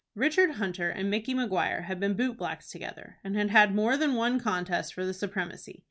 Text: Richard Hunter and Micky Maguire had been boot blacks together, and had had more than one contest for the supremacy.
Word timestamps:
Richard 0.15 0.53
Hunter 0.55 0.89
and 0.89 1.11
Micky 1.11 1.35
Maguire 1.35 1.81
had 1.83 1.99
been 1.99 2.15
boot 2.15 2.35
blacks 2.35 2.71
together, 2.71 3.17
and 3.23 3.35
had 3.35 3.51
had 3.51 3.75
more 3.75 3.95
than 3.97 4.15
one 4.15 4.39
contest 4.39 4.95
for 4.95 5.05
the 5.05 5.13
supremacy. 5.13 5.79